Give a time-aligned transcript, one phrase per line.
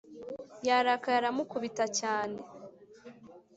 [0.67, 2.39] Yarakaye aramukubita cyane